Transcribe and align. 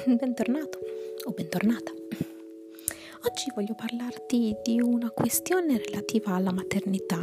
bentornato 0.16 0.78
o 1.24 1.32
bentornata. 1.32 1.92
Oggi 3.26 3.52
voglio 3.54 3.74
parlarti 3.74 4.56
di 4.62 4.80
una 4.80 5.10
questione 5.10 5.76
relativa 5.76 6.34
alla 6.34 6.52
maternità 6.52 7.22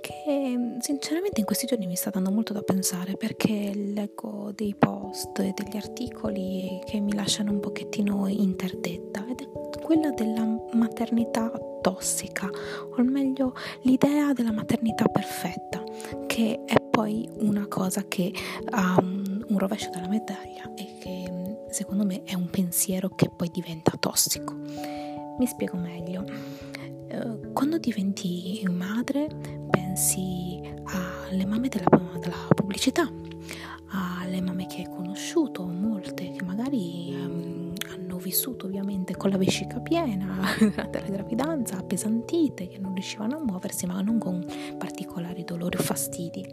che 0.00 0.76
sinceramente 0.80 1.40
in 1.40 1.46
questi 1.46 1.66
giorni 1.66 1.86
mi 1.86 1.96
sta 1.96 2.10
dando 2.10 2.30
molto 2.30 2.52
da 2.52 2.62
pensare 2.62 3.16
perché 3.16 3.72
leggo 3.74 4.52
dei 4.54 4.74
post 4.74 5.38
e 5.38 5.54
degli 5.54 5.76
articoli 5.76 6.80
che 6.84 7.00
mi 7.00 7.14
lasciano 7.14 7.52
un 7.52 7.60
pochettino 7.60 8.26
interdetta 8.28 9.26
ed 9.26 9.40
è 9.40 9.80
quella 9.80 10.10
della 10.10 10.46
maternità 10.72 11.50
tossica, 11.80 12.50
o 12.96 13.02
meglio 13.02 13.54
l'idea 13.82 14.32
della 14.34 14.52
maternità 14.52 15.06
perfetta, 15.06 15.82
che 16.26 16.60
è 16.66 16.76
poi 16.80 17.28
una 17.38 17.66
cosa 17.66 18.04
che 18.06 18.32
ha 18.70 18.96
un 18.98 19.58
rovescio 19.58 19.88
della 19.90 20.08
medaglia 20.08 20.70
e 20.74 20.98
che 21.00 21.37
secondo 21.70 22.04
me 22.04 22.22
è 22.24 22.34
un 22.34 22.48
pensiero 22.50 23.10
che 23.14 23.28
poi 23.28 23.50
diventa 23.50 23.92
tossico. 23.98 24.54
Mi 24.54 25.46
spiego 25.46 25.76
meglio. 25.76 26.24
Eh, 27.08 27.52
quando 27.52 27.78
diventi 27.78 28.62
madre 28.68 29.28
pensi 29.70 30.60
alle 30.84 31.46
mamme 31.46 31.68
della, 31.68 31.86
della 32.18 32.48
pubblicità, 32.54 33.10
alle 33.90 34.40
mamme 34.40 34.66
che 34.66 34.82
hai 34.82 34.88
conosciuto, 34.88 35.64
molte 35.64 36.30
che 36.30 36.44
magari 36.44 37.14
um, 37.14 37.72
hanno 37.90 38.18
vissuto 38.18 38.66
ovviamente 38.66 39.16
con 39.16 39.30
la 39.30 39.36
vescica 39.36 39.80
piena 39.80 40.40
durante 40.58 41.00
la 41.00 41.08
gravidanza, 41.08 41.78
appesantite, 41.78 42.68
che 42.68 42.78
non 42.78 42.94
riuscivano 42.94 43.36
a 43.36 43.40
muoversi 43.40 43.86
ma 43.86 44.00
non 44.00 44.18
con 44.18 44.44
particolari 44.76 45.44
dolori 45.44 45.76
o 45.78 45.82
fastidi. 45.82 46.44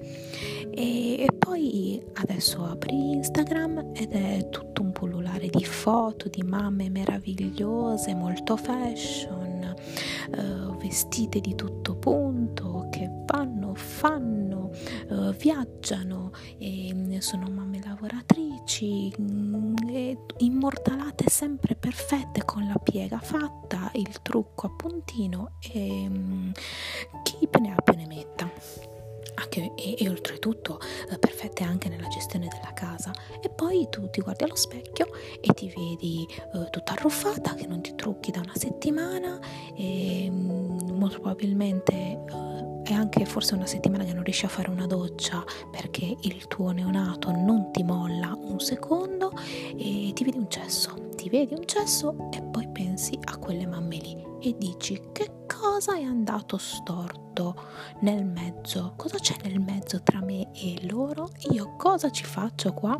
E, 0.72 1.24
e 1.24 1.28
poi 1.38 2.02
adesso 2.14 2.64
apri 2.64 3.14
Instagram 3.14 3.92
ed 3.94 4.12
è 4.12 4.50
tutto 4.50 4.82
un 4.82 4.92
pullulare 4.92 5.48
di 5.48 5.64
foto 5.64 6.30
di 6.30 6.44
mamme 6.44 6.90
meravigliose, 6.90 8.14
molto 8.16 8.56
fashion, 8.56 9.76
eh, 10.32 10.78
vestite 10.78 11.40
di 11.40 11.56
tutto 11.56 11.96
punto, 11.96 12.88
che 12.92 13.10
vanno, 13.26 13.74
fanno, 13.74 14.55
eh, 15.10 15.36
viaggiano, 15.38 16.32
mm, 16.64 17.18
sono 17.18 17.50
mamme 17.50 17.82
lavoratrici, 17.84 19.14
mm, 19.20 19.76
immortalate 20.38 21.30
sempre 21.30 21.76
perfette 21.76 22.44
con 22.46 22.68
la 22.68 22.78
piega 22.78 23.20
fatta, 23.20 23.92
il 23.96 24.22
trucco 24.22 24.68
a 24.68 24.70
puntino 24.76 25.52
e 25.72 26.08
mm, 26.10 26.52
chi 27.24 27.48
ne 27.60 27.74
ha 27.74 27.82
più 27.82 27.96
ne 27.96 28.08
metta 28.08 28.52
anche, 29.36 29.74
e, 29.76 29.96
e, 29.98 30.10
oltretutto 30.10 30.80
eh, 31.10 31.18
perfette 31.18 31.64
anche 31.64 31.90
nella 31.90 32.08
gestione 32.08 32.48
della 32.48 32.74
casa. 32.74 33.12
E 33.42 33.50
poi 33.50 33.88
tu 33.90 34.10
ti 34.10 34.22
guardi 34.22 34.44
allo 34.44 34.56
specchio 34.56 35.08
e 35.42 35.54
ti 35.54 35.72
vedi 35.76 36.28
eh, 36.28 36.70
tutta 36.70 36.94
arruffata, 36.94 37.54
che 37.54 37.68
non 37.68 37.82
ti 37.82 37.96
trucchi 37.96 38.32
da 38.32 38.40
una 38.40 38.56
settimana 38.56 39.40
e 39.76 40.30
molto 40.32 41.20
probabilmente 41.20 41.94
eh, 41.94 42.55
è 42.86 42.94
anche 42.94 43.26
forse 43.26 43.56
una 43.56 43.66
settimana 43.66 44.04
che 44.04 44.14
non 44.14 44.24
riesci 44.24 44.46
a 44.46 44.50
fare 44.50 44.70
una 44.70 44.86
doccia 44.86 45.44
perché 45.72 46.16
il 46.22 46.48
tuo 46.48 46.70
neonato 46.70 47.32
non 47.32 47.72
ti 47.72 47.84
molla 47.84 48.38
un 48.40 48.60
secondo 48.60 49.32
e 49.76 50.12
ti 50.14 50.24
vedi 50.24 50.38
un 50.38 50.48
cesso, 50.50 51.10
ti 51.16 51.28
vedi 51.30 51.56
un 51.56 51.66
cesso 51.66 52.30
e 52.32 52.44
poi 52.44 52.68
pensi 52.70 53.18
a 53.24 53.38
quelle 53.38 53.66
mamme 53.66 53.98
lì 53.98 54.24
e 54.40 54.56
dici 54.58 55.02
che 55.12 55.46
cosa 55.48 55.96
è 55.96 56.04
andato 56.04 56.58
storto 56.58 57.56
nel 58.02 58.24
mezzo, 58.24 58.94
cosa 58.96 59.18
c'è 59.18 59.36
nel 59.44 59.60
mezzo 59.60 60.04
tra 60.04 60.22
me 60.22 60.52
e 60.54 60.88
loro, 60.88 61.30
io 61.50 61.76
cosa 61.78 62.12
ci 62.12 62.24
faccio 62.24 62.72
qua? 62.74 62.96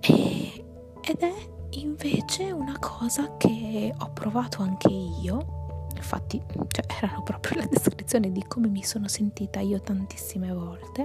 E, 0.00 0.64
ed 1.00 1.18
è 1.18 1.34
invece 1.70 2.52
una 2.52 2.78
cosa 2.78 3.36
che 3.36 3.92
ho 3.98 4.10
provato 4.12 4.62
anche 4.62 4.88
io 4.88 5.55
infatti 5.96 6.40
cioè, 6.68 6.84
erano 7.02 7.22
proprio 7.22 7.60
la 7.60 7.66
descrizione 7.66 8.30
di 8.32 8.44
come 8.46 8.68
mi 8.68 8.82
sono 8.82 9.08
sentita 9.08 9.60
io 9.60 9.80
tantissime 9.80 10.52
volte 10.52 11.04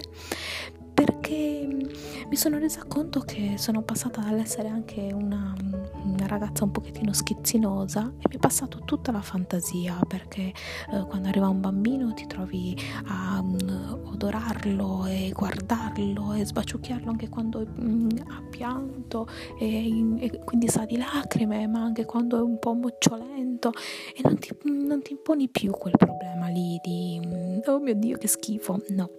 perché 1.31 2.27
mi 2.27 2.35
sono 2.35 2.57
resa 2.57 2.83
conto 2.85 3.21
che 3.21 3.53
sono 3.57 3.81
passata 3.83 4.21
dall'essere 4.21 4.67
anche 4.67 5.09
una, 5.13 5.55
una 6.03 6.27
ragazza 6.27 6.65
un 6.65 6.71
pochettino 6.71 7.13
schizzinosa 7.13 8.13
e 8.17 8.27
mi 8.29 8.35
è 8.35 8.37
passato 8.37 8.81
tutta 8.83 9.11
la 9.11 9.21
fantasia 9.21 9.97
perché 10.07 10.51
eh, 10.91 11.05
quando 11.07 11.29
arriva 11.29 11.47
un 11.47 11.61
bambino 11.61 12.13
ti 12.13 12.27
trovi 12.27 12.75
a 13.05 13.39
um, 13.39 14.01
odorarlo 14.11 15.05
e 15.05 15.31
guardarlo 15.33 16.33
e 16.33 16.45
sbaciucchiarlo 16.45 17.09
anche 17.09 17.29
quando 17.29 17.65
um, 17.77 18.09
ha 18.27 18.43
pianto 18.49 19.27
e, 19.57 19.87
e, 20.19 20.39
quindi 20.43 20.67
sa 20.67 20.85
di 20.85 20.97
lacrime 20.97 21.65
ma 21.67 21.81
anche 21.81 22.05
quando 22.05 22.37
è 22.37 22.41
un 22.41 22.59
po' 22.59 22.73
mocciolento 22.73 23.71
e 24.15 24.21
non 24.23 24.37
ti, 24.37 24.49
non 24.63 25.01
ti 25.01 25.13
imponi 25.13 25.49
più 25.49 25.71
quel 25.71 25.95
problema 25.97 26.47
lì 26.47 26.77
di 26.83 27.19
oh 27.65 27.79
mio 27.79 27.95
dio 27.95 28.17
che 28.17 28.27
schifo 28.27 28.81
no 28.89 29.09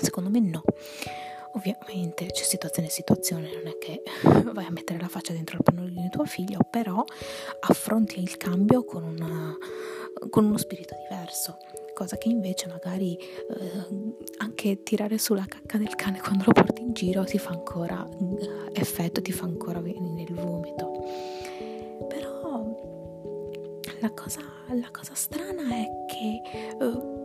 Secondo 0.00 0.30
me 0.30 0.40
no. 0.40 0.62
Ovviamente 1.56 2.26
c'è 2.26 2.42
situazione 2.42 2.88
e 2.88 2.90
situazione, 2.90 3.50
non 3.50 3.66
è 3.66 3.78
che 3.78 4.02
vai 4.52 4.66
a 4.66 4.70
mettere 4.70 5.00
la 5.00 5.08
faccia 5.08 5.32
dentro 5.32 5.56
il 5.56 5.62
pannolino 5.62 6.02
di 6.02 6.10
tuo 6.10 6.26
figlio, 6.26 6.58
però 6.68 7.02
affronti 7.60 8.20
il 8.20 8.36
cambio 8.36 8.84
con, 8.84 9.04
una, 9.04 9.56
con 10.28 10.44
uno 10.44 10.58
spirito 10.58 10.94
diverso, 11.08 11.56
cosa 11.94 12.18
che 12.18 12.28
invece 12.28 12.66
magari 12.68 13.16
eh, 13.16 14.14
anche 14.36 14.82
tirare 14.82 15.16
su 15.16 15.32
la 15.32 15.46
cacca 15.48 15.78
del 15.78 15.94
cane 15.94 16.20
quando 16.20 16.44
lo 16.44 16.52
porti 16.52 16.82
in 16.82 16.92
giro 16.92 17.24
ti 17.24 17.38
fa 17.38 17.52
ancora 17.52 18.06
eh, 18.06 18.78
effetto, 18.78 19.22
ti 19.22 19.32
fa 19.32 19.46
ancora 19.46 19.80
venire 19.80 20.30
il 20.30 20.38
vomito. 20.38 20.92
Però 22.06 22.76
la 24.00 24.10
cosa, 24.10 24.42
la 24.74 24.90
cosa 24.92 25.14
strana 25.14 25.70
è 25.70 25.86
che... 26.06 26.40
Eh, 26.84 27.24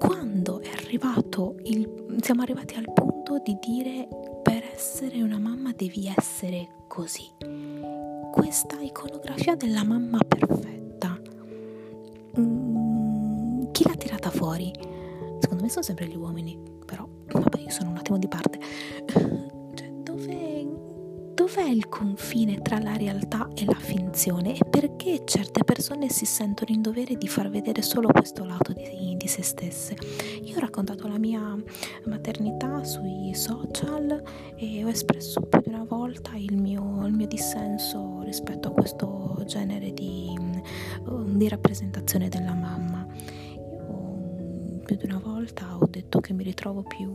quando 0.00 0.62
è 0.62 0.70
arrivato 0.70 1.56
il, 1.64 2.16
siamo 2.22 2.40
arrivati 2.40 2.74
al 2.76 2.90
punto 2.90 3.09
di 3.38 3.56
dire 3.60 4.08
per 4.42 4.64
essere 4.74 5.22
una 5.22 5.38
mamma 5.38 5.72
devi 5.72 6.12
essere 6.14 6.68
così. 6.88 7.28
Questa 8.32 8.80
iconografia 8.80 9.54
della 9.54 9.84
mamma 9.84 10.18
perfetta, 10.26 11.20
mm, 12.38 13.70
chi 13.70 13.84
l'ha 13.86 13.94
tirata 13.94 14.30
fuori? 14.30 14.72
Secondo 15.38 15.62
me 15.62 15.68
sono 15.68 15.82
sempre 15.82 16.06
gli 16.06 16.16
uomini, 16.16 16.58
però 16.84 17.06
vabbè 17.26 17.60
io 17.60 17.70
sono 17.70 17.90
un 17.90 17.96
attimo 17.96 18.18
di 18.18 18.28
parte. 18.28 18.58
Dov'è 21.52 21.68
il 21.68 21.88
confine 21.88 22.62
tra 22.62 22.78
la 22.78 22.96
realtà 22.96 23.48
e 23.56 23.64
la 23.64 23.74
finzione 23.74 24.56
e 24.56 24.60
perché 24.68 25.22
certe 25.24 25.64
persone 25.64 26.08
si 26.08 26.24
sentono 26.24 26.72
in 26.72 26.80
dovere 26.80 27.16
di 27.16 27.26
far 27.26 27.50
vedere 27.50 27.82
solo 27.82 28.06
questo 28.06 28.44
lato 28.44 28.72
di, 28.72 29.16
di 29.16 29.26
se 29.26 29.42
stesse. 29.42 29.96
Io 30.44 30.56
ho 30.56 30.60
raccontato 30.60 31.08
la 31.08 31.18
mia 31.18 31.40
maternità 32.04 32.84
sui 32.84 33.34
social 33.34 34.22
e 34.54 34.84
ho 34.84 34.88
espresso 34.88 35.40
più 35.40 35.60
di 35.60 35.70
una 35.70 35.84
volta 35.84 36.36
il 36.36 36.56
mio, 36.56 37.04
il 37.04 37.14
mio 37.14 37.26
dissenso 37.26 38.22
rispetto 38.22 38.68
a 38.68 38.72
questo 38.72 39.42
genere 39.44 39.92
di, 39.92 40.32
um, 41.06 41.36
di 41.36 41.48
rappresentazione 41.48 42.28
della 42.28 42.54
mamma. 42.54 43.04
Io 43.56 44.78
più 44.84 44.94
di 44.96 45.04
una 45.04 45.18
volta 45.18 45.76
ho 45.76 45.86
detto 45.88 46.20
che 46.20 46.32
mi 46.32 46.44
ritrovo 46.44 46.82
più, 46.82 47.10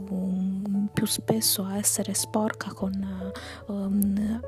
più 0.91 1.05
spesso 1.05 1.63
a 1.63 1.77
essere 1.77 2.13
sporca 2.13 2.73
con 2.73 3.33
um, 3.67 4.41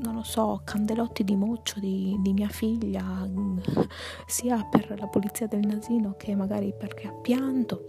non 0.00 0.14
lo 0.14 0.22
so, 0.22 0.60
candelotti 0.64 1.24
di 1.24 1.34
moccio 1.34 1.80
di, 1.80 2.16
di, 2.20 2.32
mia 2.32 2.48
figlia, 2.48 3.02
sia 4.26 4.64
per 4.70 4.94
la 4.98 5.06
pulizia 5.06 5.46
del 5.46 5.66
nasino 5.66 6.14
che 6.16 6.34
magari 6.34 6.72
perché 6.76 7.08
ha 7.08 7.12
pianto. 7.12 7.84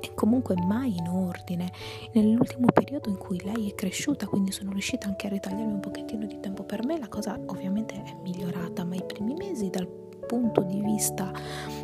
E 0.00 0.14
comunque 0.14 0.56
mai 0.56 0.96
in 0.96 1.08
ordine. 1.08 1.70
Nell'ultimo 2.12 2.66
periodo 2.72 3.08
in 3.08 3.18
cui 3.18 3.40
lei 3.42 3.70
è 3.70 3.74
cresciuta, 3.74 4.26
quindi 4.26 4.50
sono 4.50 4.70
riuscita 4.72 5.06
anche 5.06 5.26
a 5.26 5.30
ritagliarmi 5.30 5.72
un 5.72 5.80
pochettino 5.80 6.26
di 6.26 6.40
tempo 6.40 6.64
per 6.64 6.84
me, 6.84 6.98
la 6.98 7.08
cosa 7.08 7.38
ovviamente 7.46 8.02
è 8.02 8.16
migliorata, 8.22 8.84
ma 8.84 8.94
i 8.94 9.04
primi 9.04 9.34
mesi 9.34 9.70
dal 9.70 9.86
punto 10.26 10.62
di 10.62 10.80
vista 10.80 11.30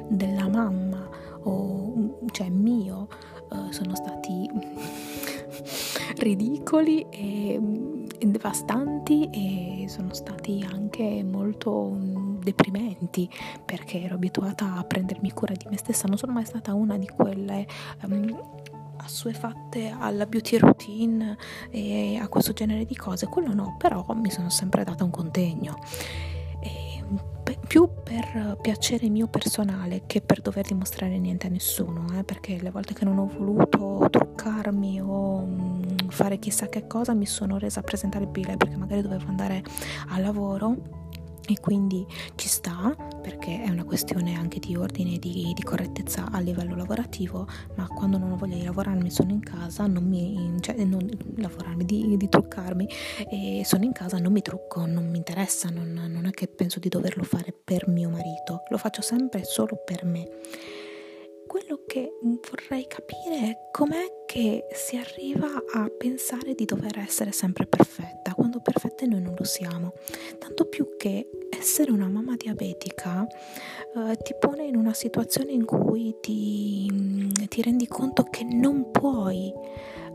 della 0.09 0.49
mamma, 0.49 1.09
o 1.43 2.17
cioè 2.31 2.49
mio, 2.49 3.09
uh, 3.50 3.71
sono 3.71 3.95
stati 3.95 4.49
ridicoli 6.19 7.06
e 7.11 7.61
devastanti 8.19 9.29
e 9.31 9.89
sono 9.89 10.12
stati 10.15 10.65
anche 10.69 11.23
molto 11.23 11.91
mm, 11.95 12.41
deprimenti 12.41 13.29
perché 13.65 14.03
ero 14.03 14.15
abituata 14.15 14.75
a 14.75 14.85
prendermi 14.85 15.33
cura 15.33 15.55
di 15.55 15.67
me 15.71 15.77
stessa, 15.77 16.06
non 16.06 16.19
sono 16.19 16.33
mai 16.33 16.45
stata 16.45 16.75
una 16.75 16.97
di 16.99 17.09
quelle 17.09 17.67
um, 18.05 18.41
assuefatte 18.97 19.94
alla 19.97 20.27
beauty 20.27 20.59
routine 20.59 21.37
e 21.71 22.19
a 22.21 22.29
questo 22.29 22.53
genere 22.53 22.85
di 22.85 22.97
cose, 22.97 23.27
quello 23.27 23.55
no, 23.55 23.77
però 23.79 24.05
mi 24.15 24.31
sono 24.31 24.51
sempre 24.51 24.85
data 24.85 25.05
un 25.05 25.11
contegno. 25.11 25.79
Più 27.66 27.88
per 28.02 28.58
piacere 28.60 29.08
mio 29.08 29.26
personale 29.26 30.02
che 30.06 30.20
per 30.20 30.40
dover 30.40 30.66
dimostrare 30.66 31.19
niente 31.19 31.46
a 31.46 31.50
nessuno, 31.50 32.06
eh, 32.19 32.25
perché 32.25 32.58
le 32.60 32.70
volte 32.70 32.94
che 32.94 33.05
non 33.05 33.19
ho 33.19 33.26
voluto 33.26 34.06
truccarmi 34.10 35.00
o 35.00 35.40
mh, 35.40 36.05
mm, 36.05 36.08
fare 36.08 36.38
chissà 36.38 36.69
che 36.69 36.87
cosa 36.87 37.14
mi 37.14 37.26
sono 37.26 37.58
resa 37.58 37.82
presentabile 37.82 38.56
perché 38.56 38.76
magari 38.76 39.02
dovevo 39.02 39.26
andare 39.28 39.62
al 40.08 40.22
lavoro 40.22 40.98
e 41.49 41.59
quindi 41.61 42.06
ci 42.35 42.47
sta 42.47 42.95
perché 43.23 43.62
è 43.62 43.71
una 43.71 43.85
questione 43.85 44.35
anche 44.35 44.59
di 44.59 44.77
ordine 44.77 45.15
e 45.15 45.19
di, 45.19 45.53
di, 45.55 45.62
correttezza 45.62 46.29
a 46.31 46.41
livello 46.41 46.77
lavorativo 46.77 47.47
ma 47.77 47.87
quando 47.87 48.19
non 48.19 48.33
ho 48.33 48.37
voglia 48.37 48.56
di 48.56 48.65
lavorarmi 48.65 49.11
sono 49.11 49.33
in 49.33 49.41
casa 49.41 49.87
non 49.87 50.05
mi 50.05 50.56
cioè 50.61 50.85
non 50.85 51.09
lavorarmi 51.37 51.85
di, 51.85 52.17
di 52.19 52.29
truccarmi 52.29 52.89
e 53.31 53.62
sono 53.65 53.85
in 53.85 53.93
casa 53.93 54.19
non 54.19 54.33
mi 54.33 54.43
trucco 54.43 54.85
non 54.85 55.09
mi 55.09 55.17
interessa 55.17 55.71
non, 55.71 55.93
non 55.93 56.27
è 56.27 56.31
che 56.31 56.49
penso 56.49 56.79
di 56.79 56.91
doverlo 56.91 57.23
fare 57.23 57.53
per 57.53 57.89
mio 57.89 58.11
marito 58.11 58.65
lo 58.69 58.77
faccio 58.77 59.01
sempre 59.01 59.43
solo 59.44 59.81
per 59.85 60.05
me 60.05 60.29
quello 61.49 61.81
che 61.87 62.12
vorrei 62.21 62.87
capire 62.87 63.49
è 63.49 63.56
com'è 63.73 64.25
che 64.27 64.67
si 64.71 64.97
arriva 64.99 65.49
a 65.73 65.89
pensare 65.89 66.55
di 66.55 66.67
dover 66.67 66.99
essere 66.99 67.33
sempre 67.33 67.67
perfetta, 67.67 68.35
quando 68.35 68.61
perfette 68.61 69.06
noi 69.06 69.23
non 69.23 69.35
lo 69.35 69.44
siamo. 69.44 69.94
Tanto 70.39 70.67
più 70.67 70.97
che 70.99 71.31
essere 71.50 71.91
una 71.91 72.09
mamma 72.09 72.37
diabetica 72.37 73.27
eh, 73.27 74.17
ti 74.23 74.35
pone 74.39 74.65
in 74.65 74.77
una 74.77 74.93
situazione 74.93 75.53
in 75.53 75.65
cui 75.65 76.17
ti, 76.21 77.31
ti 77.49 77.62
rendi 77.62 77.87
conto 77.87 78.25
che 78.25 78.45
non 78.45 78.91
puoi 78.91 79.53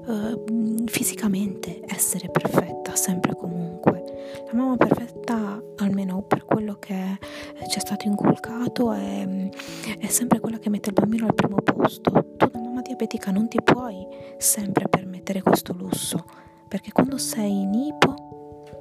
eh, 0.07 0.44
fisicamente 0.85 1.81
essere 1.88 2.30
perfetta 2.30 2.95
sempre 2.95 3.31
e 3.31 3.35
comunque. 3.35 4.03
La 4.45 4.57
mamma 4.57 4.77
perfetta, 4.77 5.62
almeno 5.77 6.21
per 6.24 6.45
quello 6.45 6.77
che 6.80 7.18
ci 7.69 7.77
è 7.77 7.79
stato 7.79 8.07
inculcato, 8.07 8.91
è, 8.91 9.50
è 10.00 10.07
sempre 10.07 10.39
quella 10.39 10.59
che 10.59 10.69
mette 10.69 10.89
il 10.89 10.95
bambino 10.95 11.25
al 11.25 11.33
primo 11.33 11.57
posto. 11.57 12.12
Tu 12.38 12.50
da 12.50 12.59
mamma 12.59 12.81
diabetica 12.81 13.31
non 13.31 13.47
ti 13.47 13.62
puoi 13.62 14.06
sempre 14.38 14.88
permettere 14.88 15.41
questo 15.41 15.74
lusso, 15.74 16.24
perché 16.68 16.91
quando 16.91 17.18
sei 17.18 17.62
in 17.62 17.74
ipo 17.74 18.32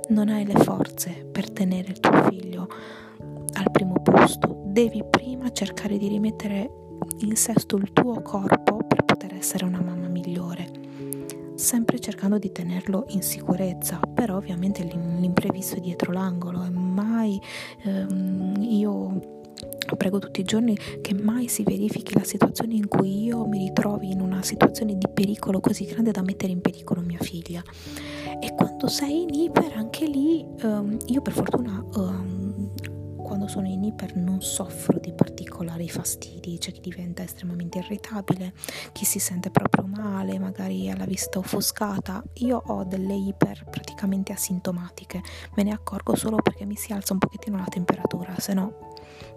non 0.08 0.28
hai 0.28 0.44
le 0.44 0.54
forze 0.54 1.26
per 1.30 1.50
tenere 1.50 1.90
il 1.90 2.00
tuo 2.00 2.22
figlio 2.24 2.68
al 3.54 3.70
primo 3.70 4.00
posto. 4.02 4.62
Devi 4.66 5.04
prima 5.08 5.50
cercare 5.52 5.98
di 5.98 6.08
rimettere 6.08 6.70
in 7.18 7.36
sesto 7.36 7.76
il 7.76 7.92
tuo 7.92 8.20
corpo 8.22 8.78
per 8.86 9.04
poter 9.04 9.34
essere 9.34 9.64
una 9.64 9.80
mamma 9.80 10.08
migliore 10.08 10.80
sempre 11.54 12.00
cercando 12.00 12.38
di 12.38 12.50
tenerlo 12.50 13.04
in 13.10 13.22
sicurezza, 13.22 14.00
però 14.12 14.36
ovviamente 14.36 14.82
l'imprevisto 14.82 15.76
è 15.76 15.80
dietro 15.80 16.12
l'angolo 16.12 16.64
e 16.64 16.70
mai 16.70 17.40
ehm, 17.84 18.56
io 18.58 19.41
prego 19.96 20.18
tutti 20.18 20.40
i 20.40 20.44
giorni 20.44 20.76
che 21.00 21.14
mai 21.14 21.48
si 21.48 21.62
verifichi 21.62 22.14
la 22.14 22.24
situazione 22.24 22.74
in 22.74 22.88
cui 22.88 23.24
io 23.24 23.46
mi 23.46 23.58
ritrovi 23.58 24.10
in 24.10 24.20
una 24.20 24.42
situazione 24.42 24.96
di 24.96 25.06
pericolo 25.08 25.60
così 25.60 25.84
grande 25.84 26.10
da 26.10 26.22
mettere 26.22 26.52
in 26.52 26.60
pericolo 26.60 27.00
mia 27.02 27.20
figlia. 27.20 27.62
E 28.40 28.54
quando 28.54 28.88
sei 28.88 29.22
in 29.22 29.34
iper, 29.34 29.72
anche 29.76 30.06
lì, 30.06 30.44
um, 30.62 30.96
io 31.06 31.20
per 31.22 31.32
fortuna 31.32 31.84
um, 31.94 32.72
quando 33.22 33.46
sono 33.46 33.68
in 33.68 33.84
iper 33.84 34.16
non 34.16 34.42
soffro 34.42 34.98
di 34.98 35.12
particolari 35.12 35.88
fastidi, 35.88 36.58
c'è 36.58 36.72
chi 36.72 36.80
diventa 36.80 37.22
estremamente 37.22 37.78
irritabile, 37.78 38.52
chi 38.92 39.04
si 39.04 39.18
sente 39.18 39.50
proprio 39.50 39.86
male, 39.86 40.38
magari 40.38 40.90
ha 40.90 40.96
la 40.96 41.06
vista 41.06 41.38
offuscata. 41.38 42.22
Io 42.34 42.60
ho 42.66 42.84
delle 42.84 43.14
iper 43.14 43.64
praticamente 43.70 44.32
asintomatiche, 44.32 45.22
me 45.54 45.62
ne 45.62 45.72
accorgo 45.72 46.16
solo 46.16 46.36
perché 46.36 46.64
mi 46.64 46.76
si 46.76 46.92
alza 46.92 47.12
un 47.12 47.20
pochettino 47.20 47.56
la 47.56 47.68
temperatura, 47.68 48.34
se 48.38 48.54
no 48.54 48.91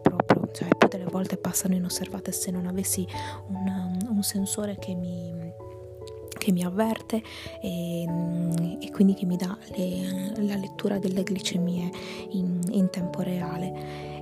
proprio, 0.09 0.49
cioè 0.51 0.69
più 0.77 0.87
delle 0.87 1.05
volte 1.05 1.37
passano 1.37 1.75
inosservate 1.75 2.31
se 2.31 2.51
non 2.51 2.67
avessi 2.67 3.07
un, 3.47 3.97
un 4.09 4.23
sensore 4.23 4.77
che 4.77 4.93
mi 4.93 5.53
che 6.37 6.51
mi 6.51 6.63
avverte 6.63 7.23
e, 7.61 8.03
e, 8.79 8.91
quindi 8.91 9.13
che 9.13 9.25
mi 9.25 9.35
dà 9.37 9.57
le, 9.75 10.33
la 10.43 10.55
lettura 10.55 10.99
delle 10.99 11.23
glicemie 11.23 11.89
in, 12.31 12.59
in 12.69 12.89
tempo 12.89 13.21
reale. 13.21 14.14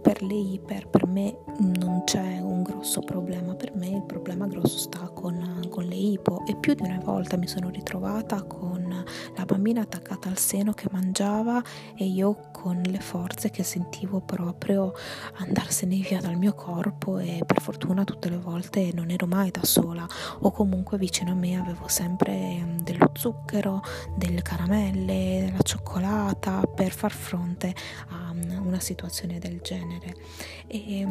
Per 0.00 0.22
le 0.22 0.34
iper, 0.34 0.88
per 0.88 1.06
me 1.06 1.38
non 1.58 2.02
c'è 2.04 2.38
un 2.40 2.62
grosso 2.62 3.00
problema, 3.00 3.54
per 3.54 3.74
me 3.74 3.88
il 3.88 4.04
problema 4.04 4.46
grosso 4.46 4.78
sta 4.78 5.10
con, 5.12 5.66
con 5.68 5.84
le 5.84 5.94
ipo. 5.94 6.44
E 6.46 6.56
più 6.56 6.74
di 6.74 6.82
una 6.82 7.00
volta 7.02 7.36
mi 7.36 7.46
sono 7.46 7.68
ritrovata 7.68 8.42
con 8.42 9.04
la 9.36 9.44
bambina 9.44 9.82
attaccata 9.82 10.28
al 10.28 10.38
seno 10.38 10.72
che 10.72 10.86
mangiava 10.90 11.62
e 11.96 12.04
io 12.04 12.48
con 12.52 12.80
le 12.84 13.00
forze 13.00 13.50
che 13.50 13.62
sentivo 13.62 14.20
proprio 14.20 14.92
andarsene 15.38 15.96
via 15.96 16.20
dal 16.20 16.36
mio 16.36 16.54
corpo 16.54 17.18
e 17.18 17.42
per 17.44 17.60
fortuna 17.60 18.04
tutte 18.04 18.28
le 18.28 18.38
volte 18.38 18.90
non 18.94 19.10
ero 19.10 19.26
mai 19.26 19.50
da 19.50 19.64
sola. 19.64 20.06
O 20.40 20.50
comunque 20.50 20.98
vicino 20.98 21.32
a 21.32 21.34
me 21.34 21.58
avevo 21.58 21.88
sempre 21.88 22.60
mm, 22.62 22.78
dello 22.78 23.10
zucchero, 23.14 23.82
delle 24.16 24.42
caramelle, 24.42 25.44
della 25.46 25.62
cioccolata 25.62 26.62
per 26.62 26.92
far 26.92 27.12
fronte 27.12 27.74
a 28.08 28.32
mm, 28.32 28.66
una 28.66 28.80
situazione 28.80 29.38
del 29.38 29.60
genere. 29.60 29.87
E, 30.66 31.06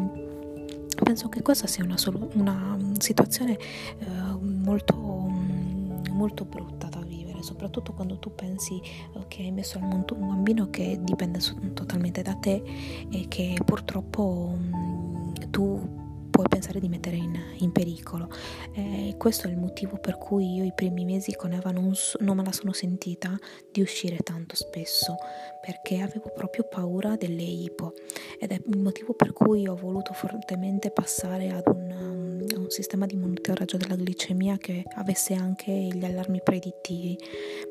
Penso 1.04 1.30
che 1.30 1.44
questa 1.44 1.68
sia 1.68 1.84
una, 1.84 1.96
solu- 1.98 2.34
una 2.34 2.76
situazione 2.98 3.58
eh, 4.00 4.06
molto, 4.42 4.96
molto 4.96 6.44
brutta 6.44 6.88
da 6.88 7.02
vivere, 7.02 7.44
soprattutto 7.44 7.94
quando 7.94 8.18
tu 8.18 8.34
pensi 8.34 8.82
che 9.28 9.44
hai 9.44 9.52
messo 9.52 9.78
al 9.78 9.84
mondo 9.84 10.16
un 10.16 10.28
bambino 10.28 10.70
che 10.72 10.98
dipende 11.00 11.40
totalmente 11.74 12.24
da 12.24 12.34
te 12.34 12.64
e 13.12 13.28
che 13.28 13.58
purtroppo 13.64 14.58
mh, 14.58 15.50
tu 15.52 15.97
puoi 16.38 16.48
pensare 16.48 16.80
di 16.80 16.88
mettere 16.88 17.16
in, 17.16 17.36
in 17.62 17.72
pericolo. 17.72 18.30
Eh, 18.76 19.16
questo 19.18 19.48
è 19.48 19.50
il 19.50 19.58
motivo 19.58 19.98
per 19.98 20.20
cui 20.20 20.54
io 20.54 20.64
i 20.64 20.72
primi 20.72 21.04
mesi 21.04 21.34
con 21.36 21.52
Eva 21.52 21.72
non, 21.72 21.92
non 22.20 22.38
me 22.38 22.44
la 22.44 22.52
sono 22.52 22.74
sentita 22.74 23.36
di 23.72 23.82
uscire 23.82 24.18
tanto 24.18 24.56
spesso, 24.56 25.16
perché 25.60 26.00
avevo 26.00 26.32
proprio 26.36 26.68
paura 26.70 27.16
delle 27.16 27.42
ipo 27.42 27.94
ed 28.40 28.52
è 28.52 28.62
il 28.64 28.78
motivo 28.78 29.16
per 29.16 29.34
cui 29.34 29.68
ho 29.68 29.76
voluto 29.76 30.14
fortemente 30.14 30.92
passare 30.92 31.50
ad 31.50 31.64
un, 31.66 31.90
um, 31.90 32.60
un 32.62 32.70
sistema 32.70 33.08
di 33.08 33.16
monitoraggio 33.16 33.78
della 33.78 33.96
glicemia 33.96 34.58
che 34.58 34.84
avesse 34.94 35.34
anche 35.34 35.72
gli 35.72 36.06
allarmi 36.06 36.42
predittivi, 36.44 37.18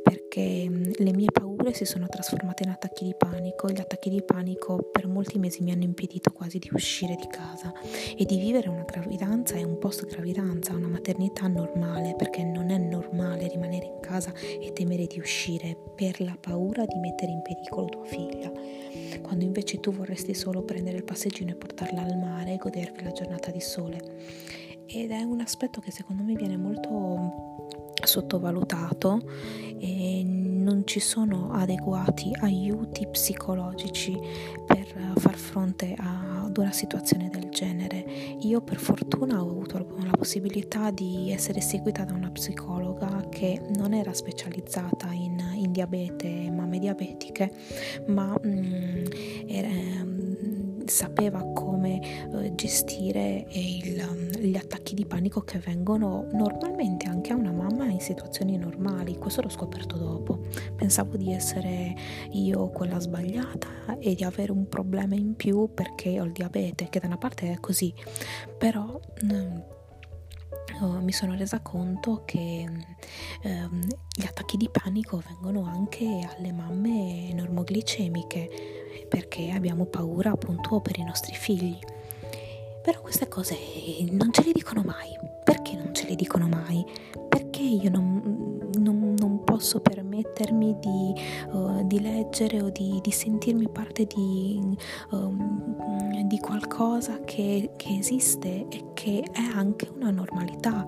perché 0.03 0.65
um, 0.69 0.91
le 0.93 1.13
mie 1.13 1.31
paure 1.31 1.56
si 1.73 1.85
sono 1.85 2.07
trasformate 2.09 2.65
in 2.65 2.71
attacchi 2.71 3.05
di 3.05 3.15
panico 3.17 3.71
gli 3.71 3.81
attacchi 3.81 4.11
di 4.11 4.23
panico 4.23 4.89
per 4.91 5.07
molti 5.07 5.39
mesi 5.39 5.63
mi 5.63 5.73
hanno 5.73 5.85
impedito 5.85 6.33
quasi 6.33 6.59
di 6.59 6.71
uscire 6.73 7.15
di 7.15 7.27
casa 7.29 7.73
e 8.17 8.25
di 8.25 8.39
vivere 8.39 8.57
vivere 8.57 8.69
una 8.69 8.85
gravidanza 8.85 9.57
e 9.57 9.65
un 9.65 9.79
post 9.79 10.07
gravidanza, 10.07 10.75
una 10.75 10.89
maternità 10.89 11.47
normale, 11.47 12.15
perché 12.17 12.43
non 12.43 12.71
è 12.71 12.79
normale 12.79 13.49
rimanere 13.49 13.87
in 13.87 14.01
casa 14.01 14.33
e 14.33 14.73
temere 14.73 15.07
di 15.07 15.19
uscire 15.19 15.77
per 15.95 16.21
la 16.21 16.37
paura 16.41 16.85
di 16.87 16.97
mettere 16.99 17.33
in 17.33 17.43
pericolo 17.43 17.89
tua 17.89 18.05
figlia, 18.05 18.51
quando 19.21 19.45
invece 19.45 19.81
tu 19.81 19.93
vorresti 19.93 20.33
solo 20.33 20.63
prendere 20.63 20.97
il 20.97 21.05
passeggino 21.05 21.51
e 21.51 21.55
portarla 21.55 22.03
al 22.03 22.17
mare 22.17 22.55
e 22.55 22.57
godervi 22.57 23.03
la 23.03 23.13
giornata 23.13 23.51
di 23.51 23.61
sole. 23.61 24.01
Ed 24.87 25.11
è 25.11 25.23
un 25.23 25.41
aspetto 25.41 25.81
che 25.81 25.91
secondo 25.91 26.23
me 26.23 26.35
viene 26.35 26.57
molto 26.57 27.67
sottovalutato 28.03 29.21
e 29.79 30.23
non 30.67 30.85
ci 30.85 30.99
sono 30.99 31.53
adeguati 31.53 32.37
aiuti 32.41 33.07
psicologici 33.07 34.19
per 34.67 35.13
far 35.15 35.37
fronte 35.37 35.95
ad 35.97 36.59
una 36.59 36.73
situazione 36.73 37.31
del 37.31 37.51
genere. 37.51 38.05
Io 38.41 38.61
per 38.63 38.79
fortuna 38.79 39.41
ho 39.41 39.49
avuto 39.49 39.79
la 39.79 40.11
possibilità 40.11 40.91
di 40.91 41.31
essere 41.31 41.61
seguita 41.61 42.03
da 42.03 42.15
una 42.15 42.33
psicologa 42.33 43.29
che 43.31 43.61
non 43.77 43.95
era 43.95 44.13
specializzata 44.13 45.13
in, 45.13 45.41
in 45.55 45.71
diabete 45.71 46.27
e 46.27 46.51
mamme 46.51 46.81
diabetiche, 46.81 47.53
ma 48.09 48.37
mm, 48.45 49.05
era, 49.47 49.69
sapeva 50.89 51.43
come 51.53 52.01
eh, 52.33 52.55
gestire 52.55 53.47
il, 53.51 54.31
gli 54.39 54.57
attacchi 54.57 54.95
di 54.95 55.07
panico 55.07 55.41
che 55.43 55.59
vengono 55.59 56.27
normalmente 56.33 57.07
anche 57.07 57.33
a 57.33 57.37
una 57.37 57.53
mamma 57.53 57.87
in 57.87 58.01
situazioni 58.01 58.57
normali. 58.57 59.17
Questo 59.17 59.43
l'ho 59.43 59.49
scoperto 59.49 59.97
dopo. 59.97 60.41
Pensavo 60.75 61.17
di 61.17 61.33
essere 61.33 61.95
io 62.33 62.69
quella 62.69 62.99
sbagliata 62.99 63.99
e 63.99 64.15
di 64.15 64.25
avere 64.25 64.53
un 64.53 64.69
problema 64.69 65.15
in 65.15 65.35
più 65.35 65.71
perché 65.73 66.21
ho 66.21 66.25
il 66.25 66.33
diabete, 66.33 66.89
che 66.89 67.01
da 67.01 67.07
una 67.07 67.19
parte 67.19 67.53
è 67.53 67.61
così, 67.61 67.93
però... 68.59 69.01
Mm, 69.25 69.75
oh, 70.81 71.01
mi 71.01 71.13
sono 71.13 71.35
resa 71.35 71.61
conto 71.61 72.23
che 72.25 72.67
ehm, 73.43 73.87
gli 74.15 74.25
attacchi 74.25 74.57
di 74.57 74.69
panico 74.69 75.23
vengono 75.27 75.65
anche 75.65 76.29
alle 76.37 76.53
mamme 76.53 77.33
normoglicemiche 77.33 78.51
perché 79.09 79.51
abbiamo 79.51 79.87
paura 79.87 80.31
appunto 80.33 80.81
per 80.81 80.99
i 80.99 81.05
nostri 81.05 81.35
figli. 81.35 81.79
Però 82.83 83.01
queste 83.01 83.27
cose 83.29 83.57
non 84.11 84.33
ce 84.33 84.45
le 84.45 84.53
dicono 84.53 84.83
mai. 84.83 85.11
Perché 85.43 85.75
non 85.75 85.95
ce 85.95 86.07
le 86.07 86.15
dicono 86.15 86.47
mai? 86.47 86.85
Perché 87.29 87.63
io 87.63 87.91
non, 87.91 88.46
posso 89.57 89.81
permettermi 89.81 90.77
di, 90.79 91.15
uh, 91.53 91.83
di, 91.87 91.99
leggere 92.03 92.61
o 92.61 92.69
di, 92.69 93.01
di 93.03 93.11
sentirmi 93.11 93.71
parte 93.71 94.05
di, 94.05 94.77
um, 95.13 96.23
di 96.25 96.39
qualcosa 96.39 97.21
che, 97.25 97.71
che, 97.77 97.97
esiste 97.97 98.69
e 98.69 98.93
che 98.93 99.25
è 99.33 99.41
anche 99.55 99.89
una 99.89 100.11
normalità. 100.11 100.85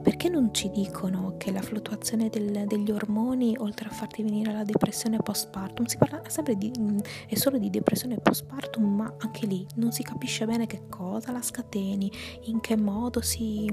Perché 0.00 0.28
non 0.28 0.54
ci 0.54 0.70
dicono 0.70 1.34
che 1.36 1.50
la 1.50 1.62
fluttuazione 1.62 2.28
del, 2.28 2.64
degli 2.68 2.92
ormoni, 2.92 3.56
oltre 3.58 3.88
a 3.88 3.92
farti 3.92 4.22
venire 4.22 4.52
la 4.52 4.62
depressione 4.62 5.16
postpartum, 5.16 5.86
si 5.86 5.96
parla 5.96 6.22
sempre 6.28 6.56
di, 6.56 6.70
mm, 6.78 6.98
è 7.26 7.34
solo 7.34 7.58
di 7.58 7.70
depressione 7.70 8.18
postpartum, 8.18 8.84
ma 8.84 9.12
anche 9.18 9.46
lì 9.46 9.66
non 9.76 9.90
si 9.90 10.04
capisce 10.04 10.46
bene 10.46 10.66
che 10.66 10.82
cosa 10.88 11.32
la 11.32 11.42
scateni, 11.42 12.08
in 12.42 12.60
che 12.60 12.76
modo 12.76 13.20
si, 13.20 13.68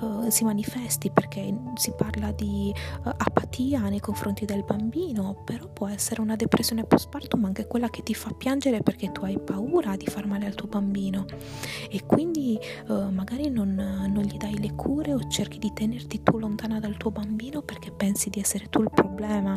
uh, 0.00 0.28
si 0.28 0.44
manifesti, 0.44 1.10
perché 1.10 1.56
si 1.76 1.94
parla 1.96 2.30
di 2.32 2.70
uh, 3.04 3.08
apatia 3.08 3.52
nei 3.62 4.00
confronti 4.00 4.44
del 4.44 4.64
bambino, 4.64 5.42
però 5.44 5.68
può 5.68 5.86
essere 5.86 6.20
una 6.20 6.34
depressione 6.34 6.84
postpartum 6.84 7.44
anche 7.44 7.68
quella 7.68 7.88
che 7.88 8.02
ti 8.02 8.12
fa 8.12 8.32
piangere 8.32 8.82
perché 8.82 9.12
tu 9.12 9.24
hai 9.24 9.38
paura 9.38 9.94
di 9.94 10.06
far 10.06 10.26
male 10.26 10.46
al 10.46 10.56
tuo 10.56 10.66
bambino 10.66 11.24
e 11.88 12.04
quindi 12.04 12.58
uh, 12.88 13.10
magari 13.10 13.50
non, 13.50 13.74
non 13.74 14.24
gli 14.24 14.36
dai 14.36 14.58
le 14.58 14.74
cure 14.74 15.14
o 15.14 15.28
cerchi 15.28 15.58
di 15.58 15.72
tenerti 15.72 16.22
tu 16.24 16.38
lontana 16.38 16.80
dal 16.80 16.96
tuo 16.96 17.12
bambino 17.12 17.62
perché 17.62 17.92
pensi 17.92 18.28
di 18.28 18.40
essere 18.40 18.68
tu 18.68 18.82
il 18.82 18.90
problema. 18.92 19.56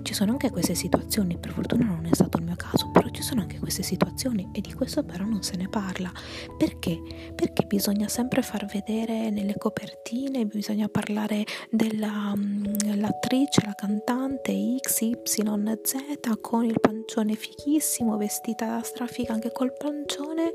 Ci 0.00 0.14
sono 0.14 0.32
anche 0.32 0.50
queste 0.50 0.74
situazioni, 0.74 1.36
per 1.36 1.50
fortuna 1.50 1.84
non 1.84 2.06
è 2.06 2.14
stato 2.14 2.38
il 2.38 2.44
mio 2.44 2.56
caso, 2.56 2.90
però 3.08 3.10
ci 3.10 3.22
sono 3.22 3.40
anche 3.40 3.58
queste 3.58 3.82
situazioni 3.82 4.50
e 4.52 4.60
di 4.60 4.72
questo 4.72 5.02
però 5.02 5.24
non 5.24 5.42
se 5.42 5.56
ne 5.56 5.68
parla. 5.68 6.12
Perché? 6.56 7.00
Perché 7.34 7.64
bisogna 7.64 8.08
sempre 8.08 8.42
far 8.42 8.66
vedere 8.66 9.30
nelle 9.30 9.56
copertine, 9.56 10.44
bisogna 10.44 10.88
parlare 10.88 11.44
dell'attrice, 11.70 13.62
mm, 13.62 13.66
la 13.66 13.74
cantante 13.74 14.52
XYZ 14.80 15.96
con 16.40 16.64
il 16.64 16.78
pancione 16.80 17.34
fighissimo, 17.34 18.16
vestita 18.16 18.66
da 18.66 18.82
strafiga 18.82 19.32
anche 19.32 19.52
col 19.52 19.72
pancione 19.72 20.52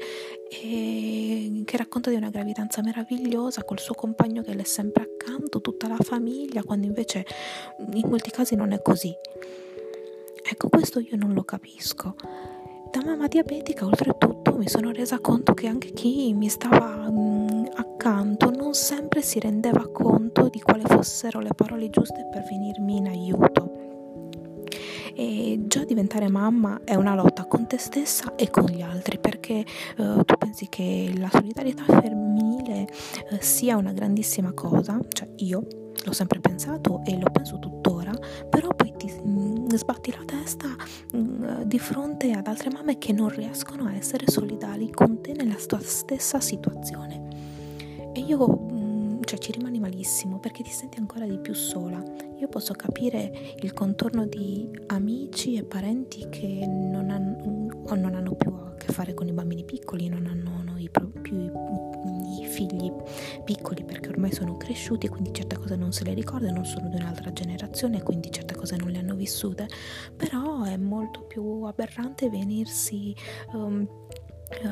che 0.49 1.77
racconta 1.77 2.09
di 2.09 2.15
una 2.15 2.29
gravidanza 2.29 2.81
meravigliosa 2.81 3.63
col 3.63 3.79
suo 3.79 3.95
compagno 3.95 4.43
che 4.43 4.53
le 4.53 4.61
è 4.61 4.65
sempre 4.65 5.03
accanto, 5.03 5.61
tutta 5.61 5.87
la 5.87 5.97
famiglia, 5.99 6.63
quando 6.63 6.85
invece 6.85 7.25
in 7.93 8.07
molti 8.07 8.29
casi 8.29 8.55
non 8.55 8.71
è 8.71 8.81
così. 8.81 9.13
Ecco, 10.45 10.67
questo 10.67 10.99
io 10.99 11.15
non 11.15 11.33
lo 11.33 11.43
capisco. 11.43 12.15
Da 12.91 13.01
mamma 13.03 13.27
diabetica, 13.27 13.85
oltretutto, 13.85 14.57
mi 14.57 14.67
sono 14.67 14.91
resa 14.91 15.19
conto 15.19 15.53
che 15.53 15.67
anche 15.67 15.93
chi 15.93 16.33
mi 16.33 16.49
stava 16.49 17.09
mh, 17.09 17.11
mm, 17.11 17.65
accanto 17.75 18.51
non 18.51 18.73
sempre 18.73 19.21
si 19.21 19.39
rendeva 19.39 19.87
conto 19.87 20.49
di 20.49 20.59
quali 20.59 20.83
fossero 20.85 21.39
le 21.39 21.53
parole 21.55 21.89
giuste 21.89 22.27
per 22.29 22.43
venirmi 22.43 22.97
in 22.97 23.07
aiuto. 23.07 23.71
E 25.15 25.61
già 25.65 25.85
diventare 25.85 26.27
mamma 26.27 26.81
è 26.83 26.95
una 26.95 27.15
lotta 27.15 27.45
con 27.45 27.65
te 27.65 27.77
stessa 27.77 28.35
e 28.35 28.49
con 28.49 28.65
gli 28.65 28.81
altri, 28.81 29.19
perché 29.19 29.63
uh, 29.97 30.23
tu 30.23 30.35
pensi 30.37 30.67
che 30.67 31.13
la 31.17 31.29
solidarietà 31.31 31.83
femminile 31.85 32.87
uh, 33.31 33.37
sia 33.39 33.77
una 33.77 33.93
grandissima 33.93 34.51
cosa, 34.51 34.99
cioè 35.07 35.29
io 35.37 35.82
l'ho 36.05 36.13
sempre 36.13 36.39
pensato 36.39 37.01
e 37.05 37.17
lo 37.17 37.29
penso 37.31 37.59
tuttora, 37.59 38.11
però 38.49 38.69
poi 38.69 38.93
ti 38.97 39.11
mm, 39.11 39.69
sbatti 39.69 40.11
la 40.11 40.23
testa 40.25 40.67
mm, 41.15 41.61
di 41.63 41.79
fronte 41.79 42.31
ad 42.31 42.47
altre 42.47 42.69
mamme 42.71 42.97
che 42.97 43.13
non 43.13 43.29
riescono 43.29 43.85
a 43.85 43.95
essere 43.95 44.25
solidali 44.27 44.91
con 44.91 45.21
te 45.21 45.33
nella 45.33 45.55
tua 45.55 45.79
stessa 45.79 46.39
situazione. 46.39 47.27
E 48.13 48.19
io 48.19 48.47
mm, 48.47 49.21
cioè 49.23 49.39
ci 49.39 49.51
rimani 49.51 49.79
malissimo 49.79 50.39
perché 50.39 50.63
ti 50.63 50.71
senti 50.71 50.99
ancora 50.99 51.25
di 51.25 51.39
più 51.39 51.53
sola. 51.53 52.03
Io 52.37 52.47
posso 52.47 52.73
capire 52.73 53.55
il 53.61 53.73
contorno 53.73 54.25
di 54.25 54.69
amici 54.87 55.55
e 55.55 55.63
parenti 55.63 56.27
che 56.29 56.65
non 56.67 57.09
hanno, 57.09 57.85
non 57.95 58.15
hanno 58.15 58.35
più 58.35 58.51
a 58.51 58.75
che 58.77 58.91
fare 58.91 59.13
con 59.13 59.27
i 59.27 59.31
bambini 59.31 59.63
piccoli, 59.63 60.09
non 60.09 60.25
hanno 60.25 60.61
no, 60.63 60.77
i, 60.77 60.89
più 61.21 61.39
i 61.39 61.51
figli 62.53 62.91
piccoli 63.43 63.83
perché 63.83 64.09
ormai 64.09 64.31
sono 64.31 64.55
cresciuti 64.57 65.07
e 65.07 65.09
quindi 65.09 65.33
certe 65.33 65.57
cose 65.57 65.75
non 65.75 65.91
se 65.91 66.03
le 66.03 66.13
ricordano, 66.13 66.63
sono 66.63 66.87
di 66.87 66.97
un'altra 66.97 67.33
generazione 67.33 67.97
e 67.97 68.03
quindi 68.03 68.31
certe 68.31 68.53
cose 68.55 68.75
non 68.75 68.89
le 68.89 68.99
hanno 68.99 69.15
vissute, 69.15 69.67
però 70.15 70.63
è 70.63 70.77
molto 70.77 71.23
più 71.23 71.63
aberrante 71.63 72.29
venirsi... 72.29 73.15
Um, 73.53 73.87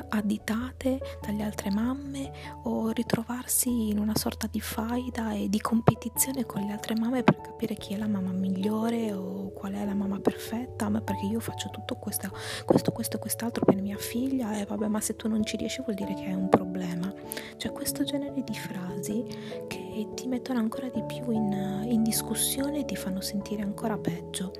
additate 0.09 0.99
dalle 1.21 1.43
altre 1.43 1.71
mamme 1.71 2.31
o 2.63 2.89
ritrovarsi 2.89 3.89
in 3.89 3.99
una 3.99 4.15
sorta 4.15 4.47
di 4.47 4.59
faida 4.59 5.33
e 5.33 5.49
di 5.49 5.59
competizione 5.59 6.45
con 6.45 6.61
le 6.61 6.71
altre 6.71 6.95
mamme 6.95 7.23
per 7.23 7.41
capire 7.41 7.75
chi 7.75 7.93
è 7.93 7.97
la 7.97 8.07
mamma 8.07 8.31
migliore 8.31 9.13
o 9.13 9.51
qual 9.51 9.73
è 9.73 9.85
la 9.85 9.93
mamma 9.93 10.19
perfetta, 10.19 10.89
ma 10.89 11.01
perché 11.01 11.25
io 11.25 11.39
faccio 11.39 11.69
tutto 11.69 11.95
questo, 11.95 12.31
questo, 12.65 12.91
questo 12.91 13.19
quest'altro 13.19 13.65
per 13.65 13.81
mia 13.81 13.97
figlia 13.97 14.57
e 14.57 14.65
vabbè 14.65 14.87
ma 14.87 14.99
se 14.99 15.15
tu 15.15 15.27
non 15.27 15.43
ci 15.43 15.57
riesci 15.57 15.81
vuol 15.81 15.95
dire 15.95 16.13
che 16.13 16.25
hai 16.25 16.33
un 16.33 16.49
problema. 16.49 17.13
Cioè 17.57 17.71
questo 17.71 18.03
genere 18.03 18.43
di 18.43 18.53
frasi 18.53 19.23
che 19.67 20.07
ti 20.15 20.27
mettono 20.27 20.59
ancora 20.59 20.89
di 20.89 21.03
più 21.03 21.31
in, 21.31 21.85
in 21.89 22.03
discussione 22.03 22.79
e 22.79 22.85
ti 22.85 22.95
fanno 22.95 23.21
sentire 23.21 23.61
ancora 23.61 23.97
peggio. 23.97 24.53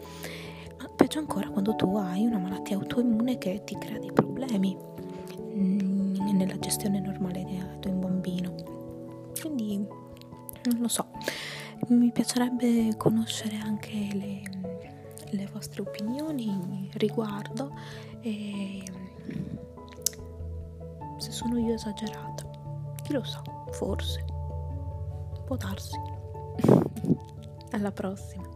Ma 0.79 0.89
peggio 0.95 1.19
ancora 1.19 1.49
quando 1.49 1.75
tu 1.75 1.95
hai 1.95 2.25
una 2.25 2.39
malattia 2.39 2.75
autoimmune 2.75 3.37
che 3.37 3.63
ti 3.63 3.77
crea 3.77 3.99
dei 3.99 4.11
problemi 4.11 4.89
Mm, 6.31 6.37
nella 6.37 6.57
gestione 6.59 6.99
normale 6.99 7.43
di 7.43 7.87
un 7.87 7.99
bambino. 7.99 8.55
Quindi 9.39 9.77
non 9.77 10.79
lo 10.79 10.87
so, 10.87 11.07
mi 11.87 12.11
piacerebbe 12.11 12.95
conoscere 12.97 13.57
anche 13.57 14.09
le, 14.13 14.41
le 15.31 15.49
vostre 15.51 15.81
opinioni 15.81 16.89
riguardo 16.93 17.71
e 18.21 18.83
se 21.17 21.31
sono 21.31 21.57
io 21.57 21.73
esagerata. 21.73 22.49
Chi 23.03 23.13
lo 23.13 23.23
sa, 23.23 23.41
forse. 23.71 24.23
Può 25.45 25.55
darsi. 25.55 25.97
Alla 27.71 27.91
prossima. 27.91 28.50